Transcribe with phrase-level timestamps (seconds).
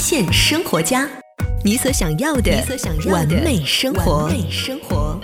[0.00, 1.06] 现生活家，
[1.62, 2.50] 你所想要的
[3.10, 5.19] 完美生活。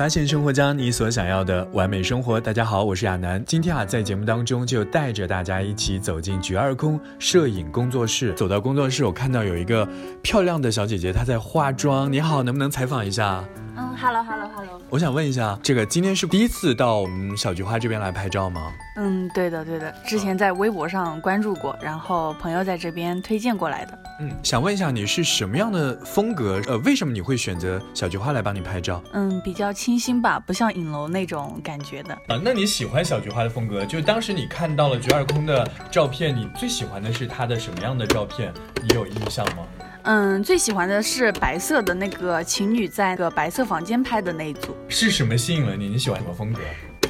[0.00, 2.40] 发现生活家，你所想要的完美生活。
[2.40, 3.44] 大家好，我是亚楠。
[3.46, 8.32] 今天啊，在节目当中就带着大家一起走进菊二空摄影工作室。
[8.32, 9.86] 走到工作室，我看到有一个
[10.22, 12.10] 漂亮的小姐姐，她在化妆。
[12.10, 13.44] 你好，能不能采访一下？
[13.76, 14.80] 嗯，Hello，Hello，Hello。
[14.88, 18.72] 我想问一下，这个今天是第一次到我们小菊花这边来拍照吗？
[18.96, 23.98] 嗯，对的，对的，之前在微博上关注过，然后朋友在这边推荐过来的。
[24.20, 26.60] 嗯，想问一下你是什么样的风格？
[26.66, 29.00] 呃，为什么你会选择小菊花来帮你拍照？
[29.12, 32.14] 嗯，比较清新吧，不像影楼那种感觉的。
[32.28, 33.84] 啊，那你喜欢小菊花的风格？
[33.84, 38.52] 就当时你看到了菊二空的照片，你最喜欢的是他的什么样的照片？
[38.80, 39.66] 你有印象吗？
[40.02, 44.76] 嗯，最喜欢的是白色的那个情侣在个白色房间拍的那一组。
[44.88, 45.88] 是什么吸引了你？
[45.88, 46.60] 你喜欢什么风格？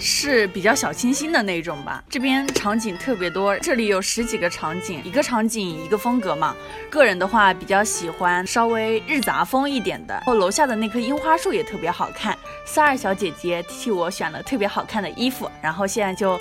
[0.03, 2.03] 是比较小清新的那种吧。
[2.09, 6.57] 这边场景特别多，这里有十几个场景，一个场景一个风格嘛。
[6.89, 10.19] 个人的话比较喜欢稍微日杂风一点的。
[10.25, 12.35] 后楼下的那棵樱花树也特别好看，
[12.73, 16.41] 三二小姐姐替我选了特别好看的衣服，然后现在就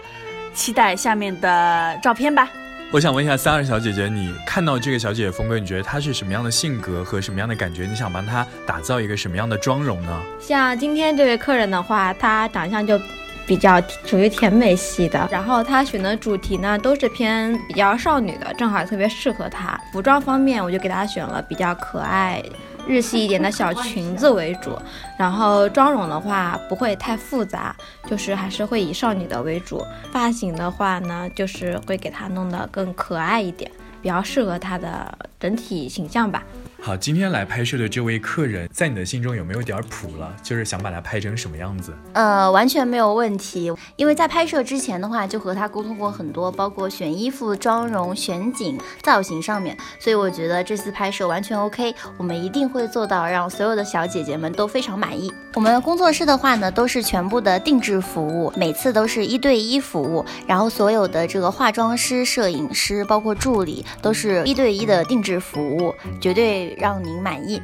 [0.54, 2.48] 期待下面的照片吧。
[2.92, 7.88] 我想问一下三二小姐姐，你看到这个小姐姐风格，你觉得她是什么样的性格和什么样的感觉？
[7.88, 10.22] 你想帮她打造一个什么样的妆容呢？
[10.40, 13.02] 像今天这位客人的话，她长相就
[13.48, 19.76] 比较属于甜美系的，然后她选的主题呢都是偏比较少女的，正好特别适合她。
[19.92, 22.40] 服装方面，我就给她选了比较可爱。
[22.88, 24.78] 日系一点的小裙子为主，
[25.18, 27.76] 然后妆容的话不会太复杂，
[28.08, 29.84] 就是还是会以少女的为主。
[30.12, 33.70] 发型的话呢，就是会给她弄得更可爱一点，
[34.02, 36.44] 比较适合她的整体形象吧。
[36.82, 40.34] 好，今天来拍摄的这位客人，在你的心中有没有点谱了？
[40.42, 41.94] 就是想把他拍成什么样子？
[42.14, 55.30] 呃，完全没有问题，因为在拍摄之前的话，就和他沟通过很多，包括选衣服、妆容、选景、造型上面，所以我觉得这次拍摄完全 OK，我们一定会做到让所有的小姐姐们都非常满意。
[55.56, 66.70] 我们工作室的话呢，都是全部的定制服务，每次都是一对一服务，然后所有的这个化妆师、摄影师，包括助理，都是一对一的定制服务，绝对。
[66.80, 67.62] 让您满意。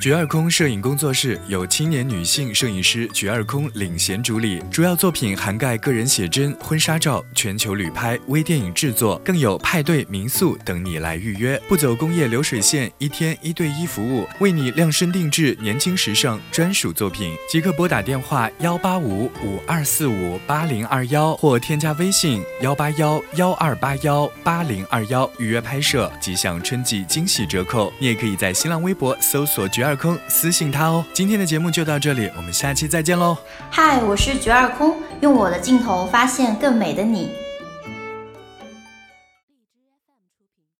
[0.00, 27.92] 菊二空摄影工作室由青年女性摄影师菊二空领衔主理，主要作品涵盖个人写真、婚纱照、全球旅拍、微电影制作，更有派对、民宿等你来预约，不走工业流水线，一天一对一服务，为你量身定制年轻时尚专属作品，即刻拨打电话幺八五五二四五八零二幺或添加微信幺八幺幺二八幺八零二幺预约拍摄，即享春季惊喜折扣。
[27.98, 29.69] 你也可以在新浪微博搜索。
[29.70, 31.04] 菊二空私信他哦。
[31.12, 33.36] 今天的节目就到这里，我们下期再见喽。
[33.70, 37.30] 嗨，我是菊二空，用我的镜头发现更美的你。